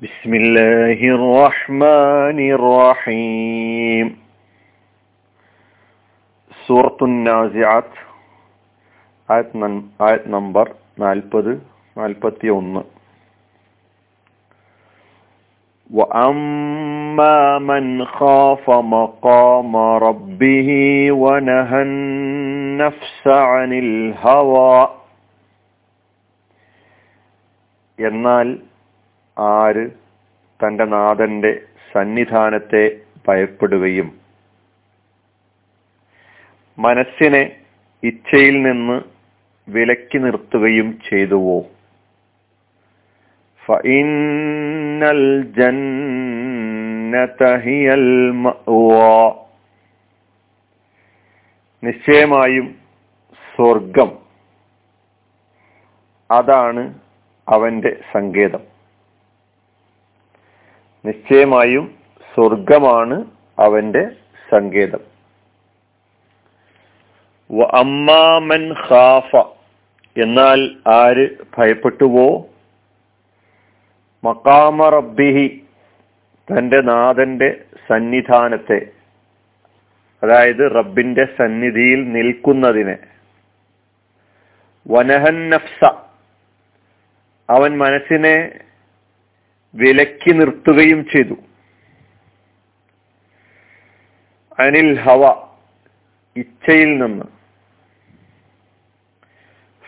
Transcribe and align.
بسم 0.00 0.34
الله 0.34 1.00
الرحمن 1.18 2.38
الرحيم 2.56 4.06
سورة 6.66 6.98
النازعات 7.02 7.90
ആയത് 9.28 9.52
ആയത് 10.00 10.26
നമ്പർ 10.36 10.66
നാൽപ്പത് 10.98 11.52
നാൽപ്പത്തി 11.96 12.48
ഒന്ന് 12.50 12.82
وأما 15.90 17.58
من 17.60 18.04
خاف 18.06 18.70
مقام 18.70 19.76
ربه 19.76 20.68
ونهى 21.12 21.82
النفس 21.82 23.22
عن 23.26 23.70
الهوى 23.84 24.80
എന്നാൽ 27.98 28.48
ആര് 29.39 29.91
തന്റെ 30.61 30.85
നാഥന്റെ 30.85 31.61
സന്നിധാനത്തെ 31.93 33.01
ഭയപ്പെടുകയും 33.27 34.19
മനസ്സിനെ 36.79 37.55
ഇച്ഛയിൽ 38.03 38.61
നിന്ന് 38.61 39.01
വിലക്കി 39.69 40.17
നിർത്തുകയും 40.17 41.01
ചെയ്തുവോ? 41.09 41.61
ഫഇന്നൽ 43.65 45.41
ജന്നതഹിയൽ 45.41 46.01
നിശ്ചയമായും 51.83 52.75
സ്വർഗം. 53.55 54.17
അതാണ് 56.31 56.99
അവന്റെ 57.49 57.97
സങ്കേതം. 58.11 58.74
നിശ്ചയമായും 61.05 61.95
സ്വർഗമാണ് 62.35 63.25
അവന്റെ 63.59 64.09
സങ്കേതം. 64.51 64.99
അമ്മാമൻ 67.63 68.73
ഖാഫ. 68.89 69.35
എന്നാൽ 70.23 70.69
ആര് 70.93 71.27
ഭയപ്പെട്ടുവോ? 71.57 72.47
മക്കാമ 74.23 74.89
റബ്ബിഹി 74.89 75.63
തന്റെ 76.51 76.81
നാഥന്റെ 76.81 77.63
സന്നിധാനത്തെ 77.89 78.87
അതായത് 80.23 80.75
റബ്ബിന്റെ 80.75 81.25
സന്നിധിയിൽ 81.25 82.09
നിൽക്കുന്നതിനെ. 82.09 82.97
വനഹൻ 84.87 85.49
നഫ്സ. 85.49 85.85
അവൻ 87.49 87.77
മനസ്സിനെ 87.77 88.59
വിലക്കി 89.75 90.31
നിർത്തുകയും 90.31 90.99
ചെയ്തു. 91.13 91.35
അനിൽ 94.59 94.91
ഹവ 94.99 95.23
ഇച്ഛയിൽ 96.35 96.91
നിന്ന് 96.97 97.25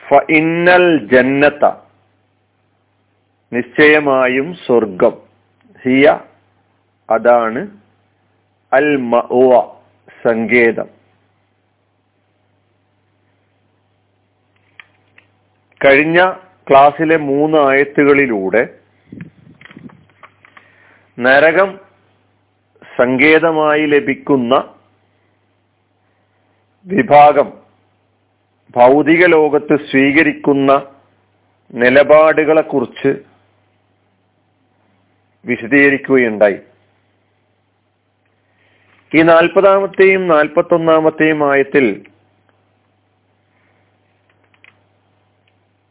ഫഇന്നൽ 0.04 0.88
ജന്നത്ത 1.14 1.66
നിശ്ചയമായും 3.52 4.48
സ്വർഗം 4.66 5.16
ഹിയ 5.84 6.08
അതാണ് 7.10 7.62
അൽ 8.72 8.90
മഅവ 9.14 9.52
സങ്കേതം. 10.24 10.90
കഴിഞ്ഞ 15.82 16.20
ക്ലാസ്സിലെ 16.70 17.18
മൂന്ന് 17.18 17.58
ആയത്തുകളിലൂടെ 17.58 18.64
നരകം 21.20 21.80
സങ്കേതമായി 22.98 23.86
ലഭിക്കുന്ന 23.86 24.74
വിഭാഗം 26.86 27.54
ഭൗതിക 28.76 29.26
ലോകത്ത് 29.26 29.76
സ്വീകരിക്കുന്ന 29.92 30.72
നിലപാടുകളെ 31.74 32.62
കുറിച്ച് 32.62 33.12
വിശദീകരിക്കുകയുണ്ടായി. 35.46 36.60
ഈ 39.16 39.22
നാൽപ്പതാമത്തെയും 39.22 40.28
നാൽപ്പത്തി 40.28 40.74
ഒന്നാമത്തെയും 40.74 41.54
ആയത്തിൽ 41.54 42.04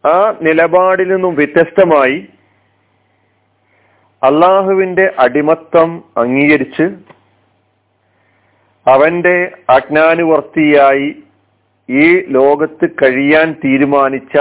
ആ 0.05 0.39
നിലപാടിൽ 0.43 1.09
നിന്നും 1.09 1.34
വ്യത്യസ്തമായി 1.34 2.29
അള്ളാഹുവിന്റെ 4.26 5.06
അടിമത്തം 5.19 5.88
അംഗീകരിച്ച് 6.16 6.87
അവന്റെ 8.87 9.37
അജ്ഞാനുവർത്തിയായി 9.76 11.09
ഈ 11.88 12.06
ലോകത്ത് 12.28 12.87
കഴിയാൻ 13.03 13.48
തീരുമാനിച്ച 13.64 14.37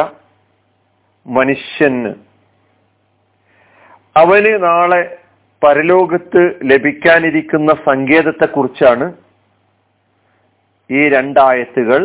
മനുഷ്യന് 1.26 2.14
അവന് 4.16 4.54
നാളെ 4.64 5.02
പരലോകത്ത് 5.62 6.42
ലഭിക്കാനിരിക്കുന്ന 6.72 7.72
സങ്കേതത്തെക്കുറിച്ചാണ് 7.90 9.08
ഈ 10.90 11.02
രണ്ടായത്തുകൾ 11.10 12.02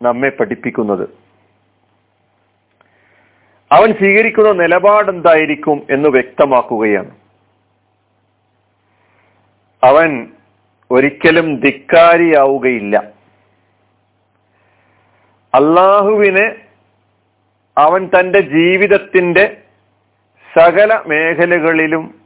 നമ്മെ 0.00 0.28
പഠിപ്പിക്കുന്നത്. 0.28 1.06
അവൻ 3.72 3.92
സ്വീകരിക്കുന്ന 3.92 4.52
നിലപാട് 4.52 5.10
എന്തായിരിക്കും 5.10 5.86
എന്ന് 5.90 6.08
വ്യക്തമാക്കുകയാണ്. 6.08 7.16
അവൻ 9.84 10.32
ഒരിക്കലും 10.90 11.60
ധിക്കാരിയാവുകയില്ല. 11.60 12.98
അള്ളാഹുവിനെ 15.54 16.56
അവൻ 17.78 18.10
തന്റെ 18.18 18.40
ജീവിതത്തിന്റെ 18.40 19.62
സകല 20.58 21.02
മേഖലകളിലും 21.06 22.20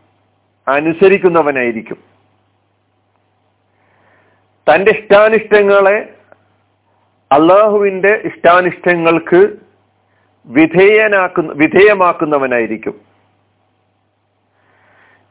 അനുസരിക്കുന്നവനായിരിക്കും. 0.69 1.99
തന്റെ 4.75 4.91
ഇഷ്ടാനിഷ്ടങ്ങളെ 4.91 6.15
അള്ളാഹുവിന്റെ 7.33 8.23
ഇഷ്ടാനിഷ്ടങ്ങൾക്ക് 8.25 9.70
വിധേയനാക്കുന്ന 10.47 11.53
വിധേയമാക്കുന്നവനായിരിക്കും. 11.53 13.01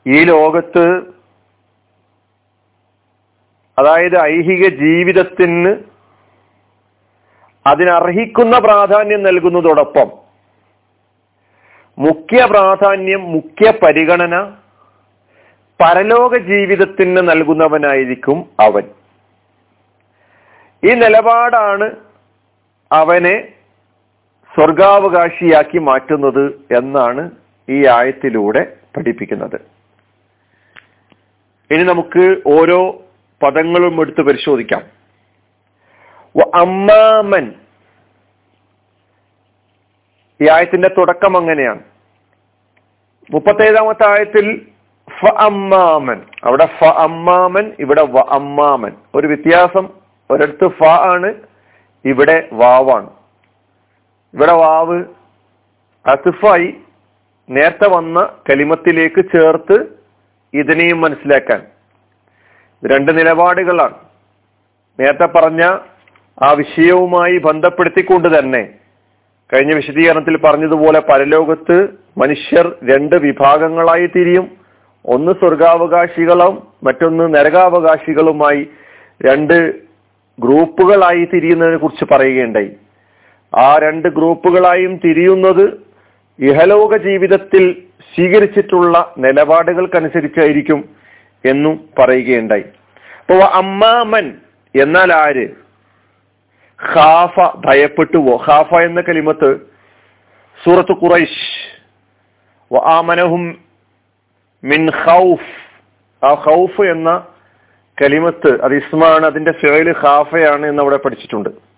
ഈ 0.07 0.23
ലോകത്ത് 0.23 1.01
അതായത് 3.79 4.21
ഐഹിക 4.21 4.69
ജീവിതത്തിന് 4.69 5.75
അതിനർഹിക്കുന്ന 7.67 8.59
പ്രാധാന്യം 8.59 9.23
നൽകുന്നതോടൊപ്പം 9.23 10.11
മുഖ്യ 11.97 12.45
പ്രാധാന്യം 12.45 13.31
മുഖ്യ 13.31 13.71
പരിഗണന 13.71 14.53
പരലോക 15.81 16.37
ജീവിതത്തിന് 16.37 17.29
നൽകുന്നവനായിരിക്കും 17.29 18.49
അവൻ. 18.59 18.83
ഈ 20.83 20.93
നിലപാടാണ് 20.93 21.95
അവനെ 22.91 23.58
സ്വർഗാവകാശിയാക്കി 24.59 25.77
മാറ്റുന്നത് 25.77 26.45
എന്നാണ് 26.77 27.31
ഈ 27.69 27.87
ആയത്തിലൂടെ 27.87 28.75
പഠിപ്പിക്കുന്നത്. 28.97 29.61
ഇനി 31.73 31.83
നമുക്ക് 31.83 32.41
ഓരോ 32.47 33.01
പദങ്ങളും 33.43 34.01
എടുത്ത് 34.01 34.21
പരിശോധിക്കാം. 34.21 34.81
അമ്മാമൻ. 36.55 37.53
ഈ 40.41 40.49
ആയത്തിന്റെ 40.49 40.89
തുടക്കം 40.97 41.37
അങ്ങനെയാണ്. 41.37 41.79
മുപ്പത്തേഴാമത്തെ 43.31 44.09
ആയത്തിൽ 44.09 44.67
ഫ 45.19 45.25
അമ്മാമൻ. 45.25 46.21
അവിടെ 46.43 46.65
ഫ 46.65 46.83
അമ്മാമൻ 46.83 47.71
ഇവിടെ 47.79 48.01
വ 48.01 48.19
അമ്മാമൻ. 48.19 48.91
ഒരു 49.15 49.27
വ്യത്യാസം. 49.27 49.89
ഒരിടത്ത് 50.31 50.67
ഫ 50.67 50.83
ആണ് 50.83 51.33
ഇവിടെ 52.05 52.49
വാവാണ്. 52.53 53.18
ഇവിടെ 54.33 54.51
വാവ് 54.51 55.03
അസിഫായി 56.05 56.75
നേരത്തെ 57.49 57.89
വന്ന 57.89 58.33
കലിമത്തിലേക്ക് 58.49 59.25
ചേർത്ത് 59.35 59.85
ഇതിനെയും 60.53 61.01
മനസ്സിലാക്കാൻ. 61.01 61.61
രണ്ട് 62.85 63.17
നിലപാടുകളാണ്. 63.17 63.95
നേരത്തെ 64.99 65.25
പറഞ്ഞ 65.25 65.63
ആ 66.43 66.51
വിഷയവുമായി 66.51 67.37
ബന്ധപ്പെടുത്തിക്കൊണ്ട് 67.37 68.39
തന്നെ 68.39 68.69
കഴിഞ്ഞ 69.53 69.75
വിശദീകരണത്തിൽ 69.75 70.37
പറഞ്ഞതുപോലെ 70.37 70.99
പരലോകത്ത് 70.99 71.87
മനുഷ്യർ 72.17 72.75
രണ്ട് 72.83 73.15
വിഭാഗങ്ങളായി 73.15 74.07
തിരിയും. 74.07 74.57
ഒന്ന് 75.05 75.31
സ്വർഗാവകാശികളും 75.31 76.67
മറ്റൊന്ന് 76.83 77.35
നരകാവകാശികളുമായി 77.35 78.69
രണ്ട് 79.25 79.75
ഗ്രൂപ്പുകളായി 80.39 81.25
തിരിയുന്നതിനെ 81.25 81.77
കുറിച്ച് 81.77 82.05
പറയുകയുണ്ടായി. 82.13 82.71
ആ 83.57 83.77
രണ്ട് 83.83 84.07
ഗ്രൂപ്പുകളായും 84.07 84.97
തിരിയുന്നത് 84.97 85.89
ഇഹലോക 86.39 86.97
ജീവിതത്തിൽ 86.97 87.83
സ്വീകരിച്ചിട്ടുള്ള 88.15 89.13
നിലപാടുകൾക്കനുസരിച്ചായിരിക്കും 89.17 90.89
എന്നും 91.45 91.89
പറയുകയുണ്ടായി. 91.99 92.63
അപ്പൊ 93.19 93.35
അമ്മാമൻ 93.35 94.37
എന്നാൽ 94.81 95.13
ആര്? 95.13 95.47
ഖാഫ 96.95 97.57
ഭയപ്പെട്ടുവോ? 97.65 98.43
ഖാഫ 98.49 98.73
എന്ന 98.75 99.01
കലിമത്ത് 99.01 99.59
സൂറത്ത് 100.65 100.91
ഖുറൈഷ് 100.91 101.69
ആമനഹും 102.75 103.57
മിൻ 104.63 104.91
ഖൗഫ്. 105.05 105.69
ആ 106.25 106.33
ഖൗഫ് 106.33 106.81
എന്ന 106.81 107.27
കലിമത്ത് 108.01 108.61
അത് 108.61 108.75
ഇസ്മാണ് 108.75 109.25
അതിന്റെ 109.25 109.51
ഫേൽ 109.51 109.95
ഖാഫയാണ് 110.03 110.65
എന്ന് 110.65 110.81
അവിടെ 110.81 110.97
പഠിച്ചിട്ടുണ്ട്. 110.97 111.68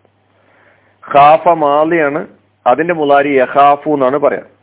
ഖാഫ 1.15 1.49
മാലിയാണ്. 1.49 2.27
അതിന്റെ 2.67 2.93
മുലാരി 2.93 3.27
യഹാഫു 3.27 3.89
എന്നാണ് 3.89 4.17
പറയാം. 4.17 4.61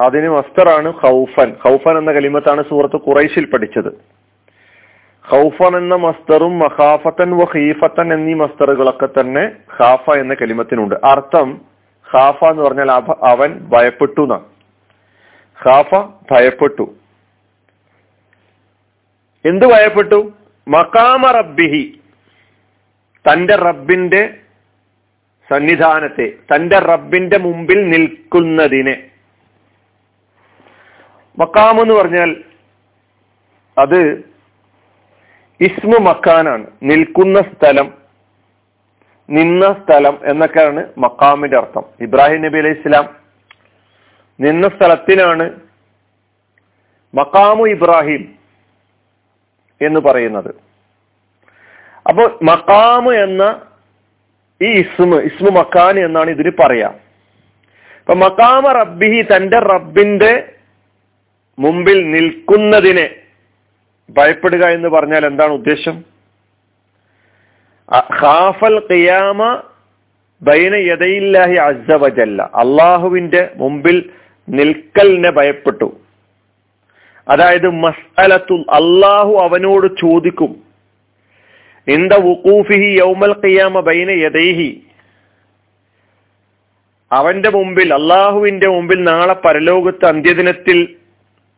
അതിന് 0.00 0.28
മസ്തറാണ് 0.28 0.92
ഹൗഫൻ 0.92 1.56
ഹൗഫൻ 1.64 1.98
എന്ന 1.98 2.12
കലിമത്താണ് 2.12 2.62
സൂറത്ത് 2.62 2.96
ഖുറൈശിൽ 2.96 3.44
പഠിച്ചത്. 3.44 4.16
ഹൗഫൻ 5.28 5.76
എന്ന 5.76 5.94
മസ്തറും 5.94 6.58
മഹാഫത്തൻ 6.58 7.30
വ 7.30 7.44
ഹീഫത്തൻ 7.54 8.12
എന്നീ 8.12 8.34
മസ്തറുകളൊക്കെ 8.34 9.06
തന്നെ 9.06 9.52
ഖാഫ 9.80 10.10
എന്ന 10.18 10.34
കലിമത്തിനുണ്ട്. 10.34 10.94
അർത്ഥം 10.94 11.60
ഖാഫ 12.14 12.44
എന്ന് 12.44 12.62
പറഞ്ഞാൽ 12.62 12.90
അവൻ 13.24 13.68
ഭയപ്പെട്ടു 13.68 14.20
എന്നാണ്. 14.20 14.44
ഖാഫ 15.66 15.94
ഭയപ്പെട്ടു. 16.30 16.94
എന്ത് 19.44 19.66
ഭയപ്പെട്ടു? 19.66 20.32
മക്കാമ 20.68 21.30
റബ്ബിഹി. 21.30 22.00
തന്റെ 23.32 23.56
റബ്ബിന്റെ 23.56 24.36
സന്നിധാനത്തെ 25.52 26.32
തന്റെ 26.54 26.78
റബ്ബിന്റെ 26.78 27.38
മുമ്പിൽ 27.38 27.88
നിൽക്കുന്നതിനെ. 27.88 29.10
മക്കാം 31.38 31.80
എന്ന് 31.80 31.94
പറഞ്ഞാൽ 31.94 32.36
അത് 33.78 34.00
ഇസ്മു 35.60 36.00
മക്കാനാണ് 36.00 36.66
നിൽക്കുന്ന 36.82 37.40
സ്ഥലം 37.40 37.94
നിന്ന 39.30 39.72
സ്ഥലം 39.72 40.18
എന്നൊക്കെയാണ് 40.24 40.84
മക്കാമിന്റെ 40.98 41.56
അർത്ഥം. 41.56 41.84
ഇബ്രാഹിം 42.00 42.42
നബി 42.42 42.58
അലൈഹി 42.58 42.80
ഇസ്ലാം 42.80 43.16
നിന്ന 44.40 44.68
സ്ഥലത്തിനാണ് 44.68 45.60
മക്കാമു 47.14 47.64
ഇബ്രാഹിം 47.66 48.34
എന്ന് 49.80 50.00
പറയുന്നത്. 50.00 50.54
അപ്പോൾ 52.08 52.38
മക്കാമ് 52.42 53.14
എന്ന 53.14 53.60
ഈ 54.60 54.68
ഇസ്മ 54.82 55.18
ഇസ്മു 55.28 55.50
മക്കാൻ 55.56 55.94
എന്നാണ് 56.06 56.30
ഇതിന് 56.30 56.52
പറയാ. 56.60 56.88
അപ്പൊ 58.00 58.14
മക്കാമ 58.14 58.64
റബ്ബിഹി 58.72 59.20
തന്റെ 59.32 59.58
റബ്ബിന്റെ 59.72 60.32
മുമ്പിൽ 61.58 61.98
നിൽക്കുന്നതിനെ 62.10 63.06
ഭയപ്പെടുക 64.16 64.64
എന്ന് 64.76 64.88
പറഞ്ഞാൽ 64.88 65.22
എന്താണ് 65.26 65.52
ഉദ്ദേശം? 65.52 65.96
ഖാഫൽ 68.20 68.78
ഖിയാമ 68.90 69.40
ബൈന 70.42 70.74
യദയില്ലാഹി 70.90 71.56
അസവജല്ല 71.68 72.42
അള്ളാഹുവിന്റെ 72.62 73.42
മുമ്പിൽ 73.56 73.96
നിൽക്കലിനെ 74.48 75.30
ഭയപ്പെട്ടു. 75.30 75.88
അതായത് 77.28 77.68
മസ്അലത്തുൽ 77.84 78.64
അള്ളാഹു 78.78 79.32
അവനോട് 79.46 79.86
ചോദിക്കും. 80.02 80.52
ഇന്ത 81.88 82.12
വുക്കൂഫിഹി 82.12 82.90
യൗമൽ 82.98 83.34
ഖിയാമ 83.44 83.80
ബൈന 83.80 84.10
യദൈഹി 84.10 84.82
അവന്റെ 87.12 87.50
മുമ്പിൽ 87.50 87.94
അള്ളാഹുവിന്റെ 87.94 88.68
മുമ്പിൽ 88.68 89.02
നാളെ 89.02 89.34
പരലോകത്ത് 89.34 90.06
അന്ത്യദിനത്തിൽ 90.06 90.78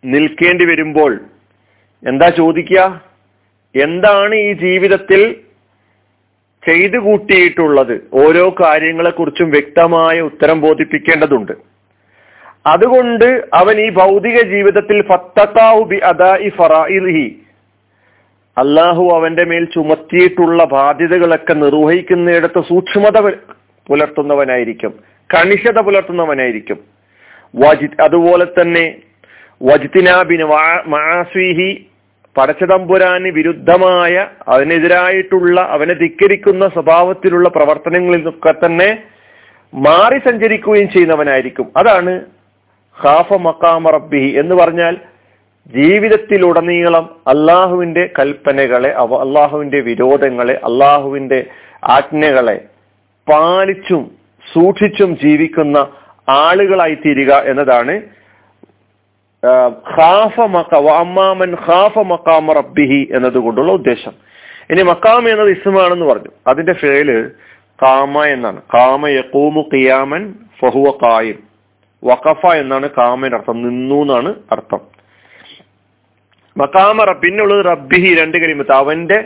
നിൽക്കേണ്ടി 0.04 0.64
വരുമ്പോൾ 0.64 1.20
എന്താ 2.06 2.28
ചോദിക്കുക? 2.28 2.80
എന്താണ് 3.74 4.34
ഈ 4.34 4.52
ജീവിതത്തിൽ 4.52 5.36
ചെയ്തു 6.62 6.98
കൂട്ടിയിട്ടുള്ളത്? 6.98 7.94
ഓരോ 8.12 8.54
കാര്യങ്ങളെക്കുറിച്ചും 8.60 9.50
വ്യക്തമായ 9.50 10.20
ഉത്തരം 10.20 10.60
ബോധിപ്പിക്കേണ്ടതുണ്ട്. 10.60 11.52
അതുകൊണ്ട് 12.66 13.28
അവൻ 13.54 13.80
ഈ 13.80 13.90
ഭൗതിക 13.90 14.42
ജീവിതത്തിൽ 14.42 15.02
ഫത്തക്കാഹു 15.02 15.80
ബി 15.84 15.96
അദാഇ 15.96 16.48
ഫറാഇഹി 16.48 17.26
അള്ളാഹു 18.58 19.04
അവന്റെ 19.14 19.44
മേൽ 19.44 19.64
ചുമത്തിയിട്ടുള്ള 19.64 20.64
ബാധ്യതകളൊക്കെ 20.64 21.54
നിർവഹിക്കുന്നിടത്ത് 21.54 22.60
സൂക്ഷ്മത 22.68 23.16
പുലർത്തുന്നവനായിരിക്കും. 23.88 24.94
കണിശത 25.34 25.80
പുലർത്തുന്നവനായിരിക്കും. 25.80 26.78
വജി 27.54 27.88
അതുപോലെ 28.02 28.46
തന്നെ 28.60 28.96
വജിത്തിനാബിന് 29.62 30.44
മാസ്വീഹി 30.86 31.86
പടച്ചതമ്പുരാന് 32.36 33.28
വിരുദ്ധമായ 33.28 34.26
അതിനെതിരായിട്ടുള്ള 34.48 35.60
അവനെ 35.60 35.94
ധിക്കരിക്കുന്ന 35.94 36.68
സ്വഭാവത്തിലുള്ള 36.68 37.48
പ്രവർത്തനങ്ങളിൽ 37.48 38.16
നിന്നൊക്കെ 38.16 38.54
തന്നെ 38.66 39.02
മാറി 39.74 40.18
സഞ്ചരിക്കുകയും 40.18 40.90
ചെയ്യുന്നവനായിരിക്കും. 40.90 41.66
അതാണ് 41.76 42.12
ഖാഫ 43.04 43.32
മക്കാമ 43.32 43.90
റബ്ബിഹി 43.90 44.30
എന്ന് 44.38 44.54
പറഞ്ഞാൽ 44.54 44.96
ജീവിതത്തിലുടനീളം 45.76 47.16
അള്ളാഹുവിന്റെ 47.26 48.10
കൽപ്പനകളെ 48.18 48.90
അള്ളാഹുവിന്റെ 48.90 49.80
വിരോധങ്ങളെ 49.80 50.54
അള്ളാഹുവിന്റെ 50.54 51.46
ആജ്ഞകളെ 51.84 52.64
പാലിച്ചും 53.30 54.10
സൂക്ഷിച്ചും 54.54 55.18
ജീവിക്കുന്ന 55.24 55.78
ആളുകളായി 56.28 56.94
തീരുക 56.94 57.34
എന്നതാണ് 57.34 58.02
ഖാഫ 59.98 60.40
ഖാഫ 61.70 61.98
റബ്ബിഹി 62.50 63.08
എന്നതുകൊണ്ടുള്ള 63.16 63.72
ഉദ്ദേശം. 63.72 64.12
ഇനി 64.70 64.82
മക്കാമ 64.82 65.28
എന്നത് 65.28 65.48
ഇസ്മാണെന്ന് 65.48 66.06
പറഞ്ഞു. 66.06 66.30
അതിന്റെ 66.46 66.72
ഫേൽ 66.72 67.30
കാമ 67.82 68.24
എന്നാണ്. 68.24 68.62
കാമ 68.74 69.08
യക്കൂമു 69.08 69.60
ഖിയാമൻ 69.60 70.34
ഫഹുവ 70.60 70.98
കായും 71.02 71.38
വഖഫ 72.04 72.54
എന്നാണ് 72.54 72.90
കാമൻ 72.90 73.34
അർത്ഥം 73.34 73.62
നിന്നു 73.62 73.94
എന്നാണ് 73.94 74.34
അർത്ഥം. 74.52 74.97
മക്കാമ 76.58 77.04
റബ്ബ് 77.04 77.22
പിന്നെ 77.22 77.42
ഉള്ളത് 77.42 77.64
റബ്ബിഹി 77.64 78.10
രണ്ട് 78.20 78.36
കരിമത്ത്. 78.42 78.72
അവന്റെ 78.72 79.18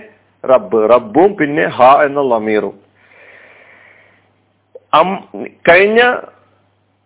റബ്ബ് 0.44 0.79
റബ്ബും 0.94 1.31
പിന്നെ 1.40 1.64
ഹ 1.76 1.88
എന്ന 2.06 2.20
ലമീറും 2.31 2.75
കഴിഞ്ഞ 5.69 6.00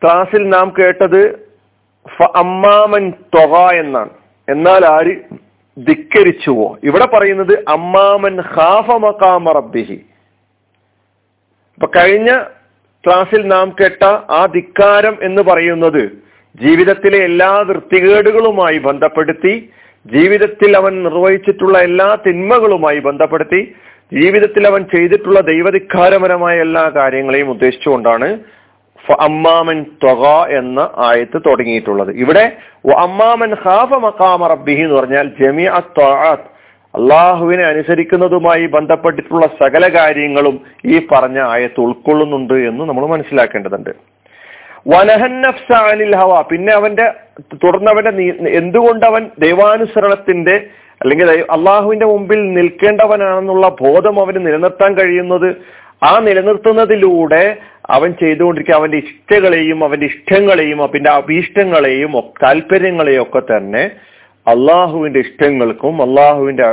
ക്ലാസ്സിൽ 0.02 0.42
നാം 0.48 0.72
കേട്ടത് 0.78 1.20
അമ്മാമൻ 2.36 3.04
തൊക 3.34 3.54
എന്നാണ്. 3.82 4.10
എന്നാൽ 4.48 4.82
ആര് 4.86 5.14
ധിക്കരിച്ചുവോ? 5.86 6.66
ഇവിടെ 6.84 7.06
പറയുന്നത് 7.06 7.54
അമ്മാമൻ 7.68 8.34
ഹാഫ 8.54 8.88
മക്കാമ 9.06 9.52
റബ്ബിഹി. 9.52 9.98
അപ്പൊ 11.76 11.86
കഴിഞ്ഞ 11.96 12.30
ക്ലാസ്സിൽ 13.04 13.42
നാം 13.46 13.66
കേട്ട 13.80 14.04
ആ 14.38 14.42
ധിക്കാരം 14.54 15.16
എന്ന് 15.22 15.42
പറയുന്നത് 15.42 16.02
ജീവിതത്തിലെ 16.62 17.18
എല്ലാ 17.24 17.50
വൃത്തികേടുകളുമായി 17.68 18.78
ബന്ധപ്പെടുത്തി 18.78 19.54
ജീവിതത്തിൽ 20.14 20.76
അവൻ 20.76 21.02
നിർവഹിച്ചിട്ടുള്ള 21.02 21.78
എല്ലാ 21.78 22.18
തിന്മകളുമായി 22.26 22.98
ബന്ധപ്പെടുത്തി 22.98 23.74
ജീവിതത്തിൽ 24.12 24.66
അവൻ 24.66 24.82
ചെയ്തിട്ടുള്ള 24.82 25.40
ദൈവധിക്കാരപരമായ 25.40 26.60
എല്ലാ 26.60 26.92
കാര്യങ്ങളെയും 26.96 27.50
ഉദ്ദേശിച്ചുകൊണ്ടാണ് 27.50 28.38
അമ്മാമൻ 29.20 29.84
തൊക 30.04 30.24
എന്ന 30.58 30.80
ആയത്ത് 30.96 31.38
തുടങ്ങിയിട്ടുള്ളത്. 31.46 32.14
ഇവിടെ 32.14 32.44
അമ്മാമൻ 32.96 33.54
ഹാഫ 33.54 33.94
മക്കാമ 33.94 34.46
റബ്ബിഹി 34.46 34.82
എന്ന് 34.82 34.96
പറഞ്ഞാൽ 34.96 35.30
ജമി 35.40 35.66
ത്വാത്ത് 35.98 36.48
അള്ളാഹുവിനെ 36.94 37.64
അനുസരിക്കുന്നതുമായി 37.64 38.66
ബന്ധപ്പെട്ടിട്ടുള്ള 38.66 39.46
സകല 39.46 39.88
കാര്യങ്ങളും 39.96 40.60
ഈ 40.86 41.06
പറഞ്ഞ 41.12 41.40
ആയത്ത് 41.40 41.80
ഉൾക്കൊള്ളുന്നുണ്ട് 41.80 42.54
എന്ന് 42.54 42.84
നമ്മൾ 42.84 43.06
മനസ്സിലാക്കേണ്ടതുണ്ട്. 43.06 44.15
വനഹന്നഫ്സാനിൽ 44.86 46.16
ഹവ. 46.16 46.42
പിന്നെ 46.42 46.72
അവന്റെ 46.72 47.12
തുടർന്ന് 47.54 47.90
അവന്റെ 47.90 48.34
എന്തുകൊണ്ട് 48.48 49.06
അവൻ 49.06 49.30
ദൈവാനുസരണത്തിന്റെ 49.38 50.66
അല്ലെങ്കിൽ 51.02 51.30
അള്ളാഹുവിന്റെ 51.30 52.06
മുമ്പിൽ 52.06 52.52
നിൽക്കേണ്ടവനാണെന്നുള്ള 52.52 53.68
ബോധം 53.68 54.20
അവന് 54.20 54.46
നിലനിർത്താൻ 54.46 54.94
കഴിയുന്നത് 54.94 55.56
ആ 56.02 56.18
നിലനിർത്തുന്നതിലൂടെ 56.18 57.56
അവൻ 57.90 58.12
ചെയ്തുകൊണ്ടിരിക്കുക 58.12 58.74
അവന്റെ 58.74 58.96
ഇഷ്ടകളെയും 58.96 59.84
അവന്റെ 59.84 60.06
ഇഷ്ടങ്ങളെയും 60.06 60.88
പിന്നെ 60.92 61.10
അഭീഷ്ടങ്ങളെയും 61.10 62.22
താല്പര്യങ്ങളെയും 62.42 63.22
ഒക്കെ 63.22 63.40
തന്നെ 63.40 63.90
അള്ളാഹുവിന്റെ 64.46 65.18
ഇഷ്ടങ്ങൾക്കും 65.18 66.02
അള്ളാഹുവിന്റെ 66.02 66.64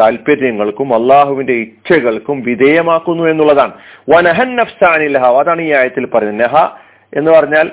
താല്പര്യങ്ങൾക്കും 0.00 0.94
അള്ളാഹുവിന്റെ 0.94 1.52
ഇച്ഛകൾക്കും 1.52 2.42
വിധേയമാക്കുന്നു 2.42 3.24
എന്നുള്ളതാണ്. 3.24 3.72
വനഹൻ 4.08 4.56
നഫ്സാനിൽ 4.56 5.18
ഹ 5.18 5.24
അതാണ് 5.24 5.62
ഈ 5.62 5.72
ആയത്തിൽ 5.72 6.06
പറയുന്നത്. 6.06 6.89
എന്ന് 7.16 7.30
പറഞ്ഞാൽ 7.30 7.70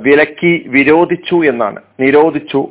വിലക്കി 0.00 0.64
വിരോധിച്ചു 0.68 1.44
എന്നാണ്. 1.44 1.80
നിരോധിച്ചു 2.00 2.68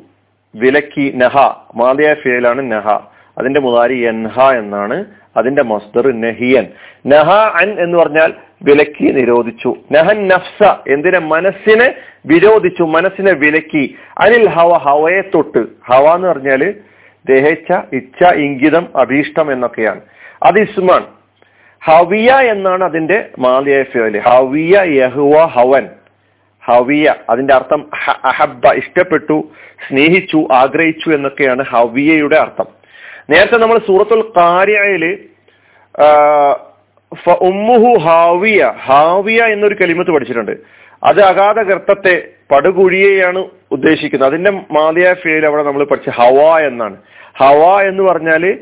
വിലക്കി 0.56 1.14
നഹ. 1.16 1.54
മാതയായ 1.76 2.14
ഫിയലാണ് 2.14 2.72
നഹ. 2.72 3.00
അതിന്റെ 3.38 3.60
മുതാരി 3.60 4.08
എൻഹ 4.08 4.52
എന്നാണ്. 4.52 5.06
അതിന്റെ 5.38 5.64
മസ്ദർ 5.64 6.22
നഹിയൻ. 6.22 6.68
നഹ 7.08 7.30
അൻ 7.32 7.80
എന്ന് 7.80 7.98
പറഞ്ഞാൽ 7.98 8.34
വിലക്കി 8.64 9.12
നിരോധിച്ചു. 9.12 9.76
നഹൻ 9.92 10.28
നഫ്സ. 10.28 10.68
എന്തിനെ? 10.88 11.20
മനസ്സിനെ 11.20 11.96
വിരോധിച്ചു 12.26 12.84
മനസ്സിനെ 12.84 13.34
വിലക്കി. 13.34 13.96
അനിൽ 14.18 14.50
ഹവ 14.50 14.78
ഹവയെ 14.78 15.22
തൊട്ട്. 15.22 15.60
ഹവ 15.60 16.16
എന്ന് 16.16 16.28
പറഞ്ഞാൽ 16.28 16.74
ദേഹേച്ഛ 17.30 17.78
ഇച്ഛ 17.94 18.34
ഇംഗിതം 18.36 18.88
അഭീഷ്ടം 18.96 19.54
എന്നൊക്കെയാണ്. 19.54 20.02
അത് 20.44 20.60
ഇസ്മാൻ 20.60 21.15
ഹവിയ 21.86 22.32
എന്നാണ് 22.32 22.84
അതിന്റെ 22.84 23.30
മാലിയ 23.40 23.84
ഹവിയ 24.20 24.82
യഹുവ 24.86 25.46
ഹവൻ. 25.46 25.90
ഹവിയ. 26.66 27.14
അതിന്റെ 27.30 27.54
അർത്ഥം 27.54 27.90
അഹബ 28.26 28.68
ഇഷ്ടപ്പെട്ടു 28.74 29.50
സ്നേഹിച്ചു 29.90 30.48
ആഗ്രഹിച്ചു 30.52 31.10
എന്നൊക്കെയാണ് 31.10 31.64
ഹവിയയുടെ 31.64 32.36
അർത്ഥം. 32.36 32.66
നേരത്തെ 33.30 33.58
നമ്മൾ 33.58 33.78
സൂറത്തുൽ 33.78 34.24
കാര്യയിൽ 34.38 35.20
ഉമ്മുഹു 37.42 38.00
ഹാവിയ 38.00 38.74
ഹാവിയ 38.78 39.44
എന്നൊരു 39.44 39.76
കലിമത്ത് 39.82 40.12
പഠിച്ചിട്ടുണ്ട്. 40.12 40.52
അത് 41.04 41.22
അഗാധ 41.22 41.60
ഗർത്തത്തെ 41.62 42.28
പടുകുഴിയെയാണ് 42.52 43.46
ഉദ്ദേശിക്കുന്നത്. 43.72 44.30
അതിന്റെ 44.30 44.52
മാതിയായ 44.52 45.14
ഫീൽ 45.14 45.46
അവിടെ 45.46 45.64
നമ്മൾ 45.64 45.84
പഠിച്ച 45.84 46.10
ഹവ 46.10 46.60
എന്നാണ്. 46.60 46.98
ഹവ 47.38 47.82
എന്ന് 47.82 48.04
പറഞ്ഞാൽ 48.04 48.60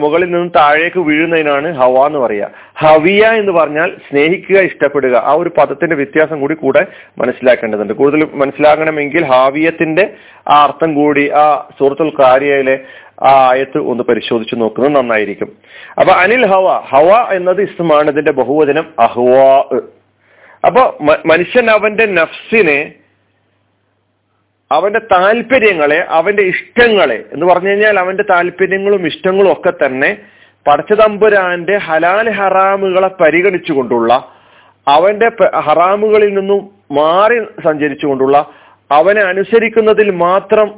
മുകളിൽ 0.00 0.24
നിന്നും 0.24 0.48
താഴേക്ക് 0.48 1.00
വീഴുന്നതിനാണ് 1.00 1.74
ഹവ 1.74 2.06
എന്ന് 2.06 2.18
പറയുക. 2.18 2.50
ഹവിയ 2.78 3.24
എന്ന് 3.24 3.52
പറഞ്ഞാൽ 3.52 3.96
സ്നേഹിക്കുക 4.10 4.56
ഇഷ്ടപ്പെടുക. 4.56 5.16
ആ 5.16 5.32
ഒരു 5.32 5.50
പദത്തിന്റെ 5.58 5.96
വ്യത്യാസം 5.96 6.40
കൂടി 6.40 6.54
കൂടെ 6.54 6.86
മനസ്സിലാക്കേണ്ടതുണ്ട്. 7.18 7.92
കൂടുതൽ 7.92 8.28
മനസ്സിലാകണമെങ്കിൽ 8.34 9.24
ഹാവിയത്തിന്റെ 9.24 10.12
ആ 10.48 10.62
അർത്ഥം 10.62 10.94
കൂടി 10.94 11.30
ആ 11.30 11.68
സുഹൃത്തുൽ 11.80 12.12
കാര്യയിലെ 12.20 12.78
ആ 13.22 13.48
ആയത്ത് 13.52 13.78
ഒന്ന് 13.78 14.04
പരിശോധിച്ച് 14.04 14.54
നോക്കുന്നത് 14.60 14.96
നന്നായിരിക്കും. 14.96 15.52
അപ്പൊ 16.00 16.12
അനിൽ 16.12 16.46
ഹവ 16.46 16.68
ഹവ 16.72 17.32
എന്നത് 17.32 17.62
ഇസ്മാണ് 17.62 18.10
ഇതിന്റെ 18.10 18.32
ബഹുവചനം 18.32 18.84
അഹ്വാ. 18.98 19.78
അപ്പൊ 20.66 20.96
മനുഷ്യൻ 21.26 21.70
അവന്റെ 21.70 22.06
നഫ്സിനെ 22.06 22.92
അവന്റെ 24.70 25.00
താല്പര്യങ്ങളെ 25.12 25.98
അവന്റെ 26.08 26.42
ഇഷ്ടങ്ങളെ 26.42 27.24
എന്ന് 27.32 27.46
പറഞ്ഞു 27.46 27.68
കഴിഞ്ഞാൽ 27.68 27.98
അവന്റെ 27.98 28.22
താല്പര്യങ്ങളും 28.22 29.06
ഇഷ്ടങ്ങളും 29.06 29.52
ഒക്കെ 29.52 29.72
തന്നെ 29.84 30.10
പടച്ചതമ്പുരാന്റെ 30.66 31.76
ഹലാൽ 31.78 32.30
ഹറാമുകളെ 32.30 33.10
പരിഗണിച്ചുകൊണ്ടുള്ള 33.22 34.12
അവന്റെ 34.86 35.28
ഹറാമുകളിൽ 35.60 36.34
നിന്നും 36.34 36.70
മാറി 36.92 37.38
സഞ്ചരിച്ചുകൊണ്ടുള്ള 37.64 38.36
അവനെ 38.90 39.22
അനുസരിക്കുന്നതിൽ 39.22 40.10
മാത്രം 40.10 40.68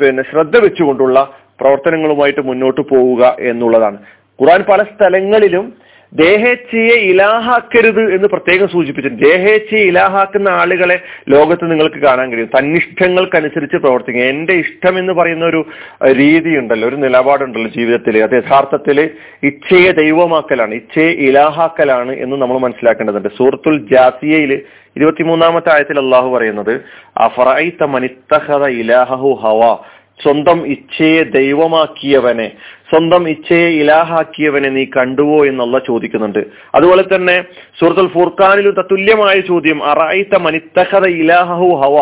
പിന്നെ 0.00 0.22
ശ്രദ്ധ 0.22 0.56
വെച്ചുകൊണ്ടുള്ള 0.58 1.18
പ്രവർത്തനങ്ങളുമായിട്ട് 1.60 2.40
മുന്നോട്ട് 2.40 2.80
പോവുക 2.80 3.36
എന്നുള്ളതാണ്. 3.40 3.98
ഖുറാൻ 4.38 4.64
പല 4.68 4.82
സ്ഥലങ്ങളിലും 4.82 5.66
ദേഹേച്ഛയെ 6.14 6.94
ഇലാഹാക്കരുത് 6.94 8.14
എന്ന് 8.14 8.28
പ്രത്യേകം 8.28 8.68
സൂചിപ്പിച്ചിട്ടുണ്ട്. 8.68 9.24
ദേഹേച്ഛയെ 9.24 9.82
ഇലാഹാക്കുന്ന 9.84 10.48
ആളുകളെ 10.48 11.00
ലോകത്ത് 11.28 11.70
നിങ്ങൾക്ക് 11.70 11.96
കാണാൻ 11.96 12.32
കഴിയും. 12.32 12.50
തന്നിഷ്ടങ്ങൾക്കനുസരിച്ച് 12.58 13.76
പ്രവർത്തിക്കുക 13.76 14.22
എന്റെ 14.22 14.52
ഇഷ്ടം 14.52 14.98
എന്ന് 14.98 15.12
പറയുന്ന 15.12 15.44
ഒരു 15.44 15.66
രീതി 16.12 16.56
ഉണ്ടല്ലോ 16.56 16.88
ഒരു 16.88 16.96
നിലപാടുണ്ടല്ലോ 16.96 17.70
ജീവിതത്തിൽ 17.70 18.22
അത് 18.22 18.34
യഥാർത്ഥത്തിൽ 18.34 19.10
ഇച്ഛയെ 19.42 19.90
ദൈവമാക്കലാണ് 19.90 20.74
ഇച്ഛയെ 20.74 21.10
ഇലാഹാക്കലാണ് 21.10 22.12
എന്ന് 22.12 22.36
നമ്മൾ 22.36 22.58
മനസ്സിലാക്കേണ്ടതുണ്ട്. 22.58 23.28
സൂറത്തുൽ 23.28 23.88
ജാസിയയിൽ 23.92 24.62
ഇരുപത്തിമൂന്നാമത്തെ 24.96 25.72
ആയത്തിൽ 25.74 25.98
അള്ളാഹു 25.98 26.30
പറയുന്നത് 26.30 26.80
അഫറൈത്ത 27.16 27.84
മനിത്തഹത 27.84 28.66
ഇലാഹു 28.66 29.38
ഹവ? 29.42 29.76
സ്വന്തം 30.20 30.58
ഇച്ഛയെ 30.66 31.22
ദൈവമാക്കിയവനെ 31.38 32.48
സ്വന്തം 32.90 33.28
ഇച്ഛയെ 33.28 33.68
ഇലാഹാക്കിയവനെ 33.80 34.68
നീ 34.68 34.84
കണ്ടുവോ 34.84 35.38
എന്നുള്ള 35.46 35.78
ചോദിക്കുന്നുണ്ട്. 35.78 36.42
അതുപോലെ 36.74 37.04
തന്നെ 37.14 37.36
സൂറത്തുൽ 37.80 38.08
ഫുർഖാനിലും 38.08 38.76
തത്തുല്യമായ 38.78 39.40
ചോദ്യം 39.40 39.80
അറായിത്ത 39.84 40.36
മനിത്തഹത 40.46 41.06
ഇലാഹു 41.22 41.68
ഹവ 41.82 41.96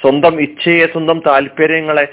സ്വന്തം 0.00 0.34
ഇച്ഛയെ 0.40 0.84
സ്വന്തം 0.86 1.18
താല്പര്യങ്ങളെ 1.26 2.04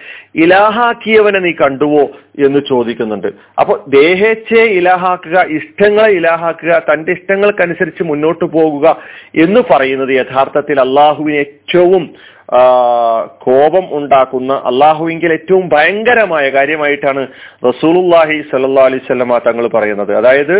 ഇലാഹാക്കിയവനെ 0.43 1.39
നീ 1.39 1.51
കണ്ടുവോ 1.51 2.03
എന്ന് 2.45 2.59
ചോദിക്കുന്നുണ്ട്. 2.69 3.27
അപ്പോൾ 3.61 3.77
ദേഹേച്ഛയെ 3.89 4.65
ഇലാഹാക്കുക 4.79 5.45
ഇഷ്ടങ്ങളെ 5.57 6.11
ഇലാഹാക്കുക 6.11 6.81
തന്റെ 6.89 7.11
ഇഷ്ടങ്ങൾക്കനുസരിച്ച് 7.11 8.03
മുന്നോട്ട് 8.03 8.45
പോകുക 8.45 8.97
എന്ന് 9.35 9.63
പറയുന്നത് 9.71 10.13
യഥാർത്ഥത്തിൽ 10.21 10.79
അള്ളാഹുവിന് 10.79 11.37
ഏറ്റവും 11.45 12.05
കോപം 13.45 13.85
ഉണ്ടാക്കുന്ന 13.97 14.53
അള്ളാഹുവിങ്കിൽ 14.69 15.31
ഏറ്റവും 15.35 15.63
ഭയങ്കരമായ 15.73 16.45
കാര്യമായിട്ടാണ് 16.55 17.21
റസൂലുല്ലാഹി 17.69 18.35
സല്ലാ 18.49 18.83
അലൈവല്ലമ 18.89 19.37
തങ്ങൾ 19.47 19.65
പറയുന്നത്. 19.75 20.11
അതായത് 20.19 20.53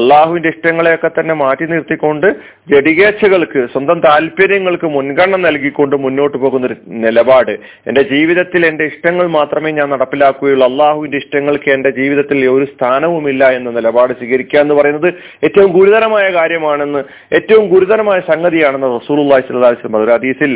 അള്ളാഹുവിന്റെ 0.00 0.48
ഇഷ്ടങ്ങളെയൊക്കെ 0.54 1.10
തന്നെ 1.18 1.34
മാറ്റി 1.42 1.66
നിർത്തിക്കൊണ്ട് 1.72 2.26
ജഡികേച്ഛകൾക്ക് 2.72 3.60
സ്വന്തം 3.72 3.98
താല്പര്യങ്ങൾക്ക് 4.06 4.88
മുൻഗണന 4.96 5.40
നൽകിക്കൊണ്ട് 5.48 5.96
മുന്നോട്ട് 6.04 6.36
പോകുന്ന 6.44 6.66
ഒരു 6.70 6.76
നിലപാട്. 7.04 7.52
എന്റെ 7.88 8.02
ജീവിതത്തിൽ 8.12 8.66
എന്റെ 8.70 8.84
ഇഷ്ടങ്ങൾ 8.92 9.26
മാത്രമേ 9.38 9.70
ഞാൻ 9.80 9.88
നടപ്പിലാക്കുകയുള്ളൂ. 9.94 10.66
അള്ളാഹുവിന്റെ 10.70 11.20
ഇഷ്ടങ്ങൾക്ക് 11.24 11.70
എന്റെ 11.76 11.90
ജീവിതത്തിൽ 12.00 12.40
ഒരു 12.56 12.66
സ്ഥാനവുമില്ല 12.72 13.44
എന്ന 13.58 13.70
നിലപാട് 13.78 14.14
സ്വീകരിക്കുക 14.20 14.60
എന്ന് 14.64 14.74
പറയുന്നത് 14.80 15.10
ഏറ്റവും 15.48 15.70
ഗുരുതരമായ 15.78 16.26
കാര്യമാണെന്ന് 16.40 17.02
ഏറ്റവും 17.38 17.64
ഗുരുതരമായ 17.74 18.18
സംഗതിയാണെന്ന് 18.32 18.90
റസൂലുല്ലാഹി 18.98 19.44
സ്വല്ലാ 19.46 19.72
വസ്ലം 19.76 20.02
ഒരു 20.02 20.14
ഹദീസിൽ 20.18 20.52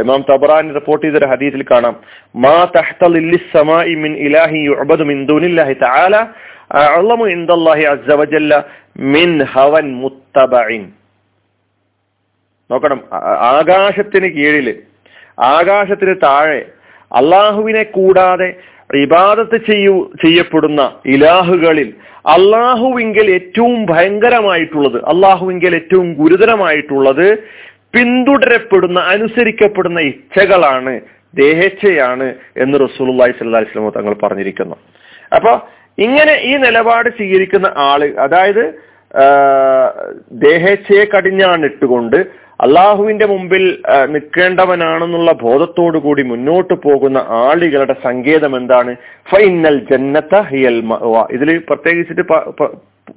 ഇമാം 0.00 0.20
തബറാൻ 0.30 0.64
റിപ്പോർട്ട് 0.74 1.04
ചെയ്തൊരു 1.04 1.28
ഹദീസിൽ 1.32 1.62
കാണാം. 1.70 1.94
മാ 2.44 2.56
തഹ്തലിസ്സമായി 2.76 3.92
മിൻ 4.02 4.12
ഇലാഹി 4.26 4.58
യുഅബദു 4.68 5.04
മിൻ 5.10 5.18
ദൂനില്ലാഹി 5.26 5.74
തആല 5.84 6.14
അഅളമു 6.80 7.26
ഇൻദല്ലാഹി 7.34 7.84
അസ്സ 7.92 8.08
വജല്ല 8.20 8.52
മിൻ 9.14 9.30
ഹവൻ 9.54 9.86
മുത്തബഇൻ. 10.02 10.82
നോക്കണം 12.70 13.00
ആകാശത്തിന് 13.52 14.28
കീഴിൽ 14.36 14.68
ആകാശത്തിന് 15.52 16.14
താഴെ 16.24 16.60
അള്ളാഹുവിനെ 17.10 17.84
കൂടാതെ 17.96 18.48
ഇബാദത്ത് 19.04 19.56
ചെയ്യൂ 19.68 19.94
ചെയ്യപ്പെടുന്ന 20.22 20.82
ഇലാഹുകളിൽ 21.14 21.88
അള്ളാഹുവിങ്കൽ 22.34 23.26
ഏറ്റവും 23.36 23.78
ഭയങ്കരമായിട്ടുള്ളത് 23.86 24.98
അള്ളാഹുവിങ്കൽ 25.12 25.72
ഏറ്റവും 25.74 26.08
ഗുരുതരമായിട്ടുള്ളത് 26.20 27.26
പിന്തുടരപ്പെടുന്ന 27.96 29.00
അനുസരിക്കപ്പെടുന്ന 29.12 30.00
ഇച്ഛകളാണ് 30.12 30.94
ദേഹേച്ഛയാണ് 31.42 32.26
എന്ന് 32.62 32.76
റസൂലുള്ളാഹി 32.86 33.32
സ്വല്ലല്ലാഹി 33.36 33.66
അലൈഹി 33.66 33.96
തങ്ങൾ 33.98 34.14
പറഞ്ഞിരിക്കുന്നു. 34.24 34.76
അപ്പൊ 35.36 35.52
ഇങ്ങനെ 36.06 36.34
ഈ 36.50 36.52
നിലപാട് 36.64 37.08
സ്വീകരിക്കുന്ന 37.18 37.68
ആൾ 37.90 38.00
അതായത് 38.24 38.64
ദേഹേച്ഛയെ 40.44 41.04
കടിഞ്ഞാണിട്ടുകൊണ്ട് 41.12 42.18
അള്ളാഹുവിന്റെ 42.64 43.26
മുമ്പിൽ 43.32 43.64
നിൽക്കേണ്ടവനാണെന്നുള്ള 44.14 45.32
ബോധത്തോടു 45.44 45.98
കൂടി 46.06 46.22
മുന്നോട്ട് 46.32 46.74
പോകുന്ന 46.84 47.18
ആളുകളുടെ 47.44 47.96
സങ്കേതം 48.06 48.52
എന്താണ്? 48.60 48.92
ഫൈനൽ 49.32 49.76
ജന്നത്ത 49.90 50.34
ഹിയൽ 50.50 50.78
ഇതിൽ 51.36 51.50
പ്രത്യേകിച്ചിട്ട് 51.70 52.24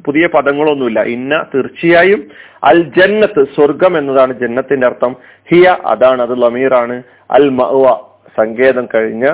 പുതിയ 0.06 0.26
പദങ്ങളൊന്നുമില്ല. 0.36 1.00
ഇന്ന 1.16 1.34
തീർച്ചയായും 1.54 2.22
അൽ 2.64 2.80
ജന്നത്ത് 2.98 3.42
സ്വർഗം 3.56 3.98
എന്നതാണ് 3.98 4.34
ജന്നത്തിന്റെ 4.40 4.88
അർത്ഥം. 4.88 5.16
ഹിയ 5.52 5.76
അതാണ് 5.86 6.22
അത് 6.22 6.36
ലമീറാണ്. 6.42 6.98
അൽ 7.32 7.48
മഅവ 7.60 7.86
സങ്കേതം 8.38 8.86
കഴിഞ്ഞ 8.96 9.26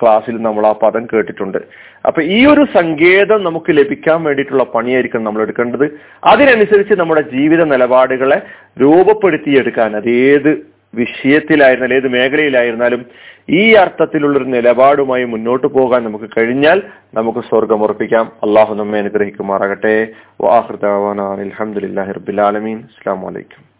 ക്ലാസ്സിൽ 0.00 0.36
നമ്മൾ 0.42 0.64
ആ 0.66 0.72
പദം 0.82 1.06
കേട്ടിട്ടുണ്ട്. 1.12 1.58
അപ്പൊ 2.06 2.20
ഈ 2.36 2.38
ഒരു 2.52 2.62
സങ്കേതം 2.76 3.40
നമുക്ക് 3.44 3.70
ലഭിക്കാൻ 3.78 4.18
വേണ്ടിയിട്ടുള്ള 4.24 4.64
പണിയായിരിക്കും 4.74 5.24
നമ്മൾ 5.24 5.42
എടുക്കേണ്ടത്. 5.42 5.86
അതിനനുസരിച്ച് 6.24 6.94
നമ്മുടെ 7.00 7.22
ജീവിത 7.34 7.62
നിലപാടുകളെ 7.72 8.38
രൂപപ്പെടുത്തിയെടുക്കാൻ 8.82 9.96
അത് 9.96 10.08
ഏത് 10.08 10.71
വിഷയത്തിലായിരുന്നാലും 10.94 11.94
ഏത് 11.94 12.08
മേഖലയിലായിരുന്നാലും 12.08 13.06
ഈ 13.50 13.72
അർത്ഥത്തിലുള്ളൊരു 13.72 14.44
നിലപാടുമായി 14.44 15.24
മുന്നോട്ട് 15.24 15.66
പോകാൻ 15.66 16.04
നമുക്ക് 16.04 16.24
കഴിഞ്ഞാൽ 16.24 16.82
നമുക്ക് 17.14 17.38
സ്വർഗം 17.38 17.82
ഉറപ്പിക്കാം. 17.82 18.32
അള്ളാഹു 18.42 18.74
നമ്മെ 18.74 18.98
അനുഗ്രഹിക്കുമാറാകട്ടെ. 18.98 20.08
വാഹൃദാൻ 20.40 21.20
അലഹമുല്ലാ 21.20 22.04
റബിലാലമീൻ 22.04 22.76
അസ്സാം 22.76 23.22
വലൈക്കും 23.22 23.71